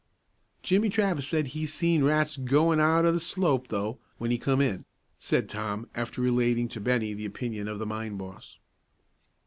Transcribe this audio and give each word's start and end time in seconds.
"Jimmie 0.63 0.89
Travis 0.89 1.27
said 1.27 1.49
he 1.49 1.67
seen 1.67 2.03
rats 2.03 2.35
goin' 2.35 2.79
out 2.79 3.05
o' 3.05 3.11
the 3.11 3.19
slope, 3.19 3.67
though, 3.67 3.99
when 4.17 4.31
he 4.31 4.39
come 4.39 4.59
in," 4.59 4.83
said 5.19 5.47
Tom, 5.47 5.87
after 5.93 6.23
relating 6.23 6.67
to 6.69 6.81
Bennie 6.81 7.13
the 7.13 7.25
opinion 7.25 7.67
of 7.67 7.77
the 7.77 7.85
mine 7.85 8.17
boss. 8.17 8.57